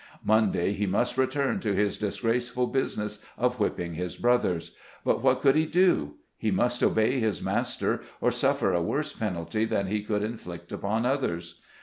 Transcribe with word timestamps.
Monday, 0.25 0.71
he 0.73 0.87
must 0.87 1.15
return 1.15 1.59
to 1.59 1.75
his 1.75 1.99
disgrace 1.99 2.49
ful 2.49 2.65
business 2.65 3.19
of 3.37 3.59
whipping 3.59 3.93
his 3.93 4.15
fellows; 4.15 4.71
but 5.05 5.21
what 5.21 5.41
could 5.41 5.53
he 5.55 5.67
do? 5.67 6.15
He 6.37 6.49
must 6.49 6.81
obey 6.81 7.19
his 7.19 7.39
master, 7.43 8.01
or 8.19 8.31
suffer 8.31 8.73
a 8.73 8.81
worse 8.81 9.13
penalty 9.13 9.63
than 9.63 9.85
he 9.85 10.01
could 10.01 10.23
inflict 10.23 10.71
upon 10.71 11.05
others. 11.05 11.61